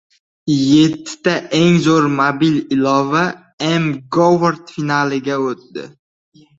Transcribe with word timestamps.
Yettita 0.71 1.33
eng 1.57 1.75
zo‘r 1.83 2.05
mobil 2.21 2.55
ilova 2.77 3.23
«mGovAward» 3.81 4.63
finaliga 4.77 5.35
o‘tdi 5.49 5.91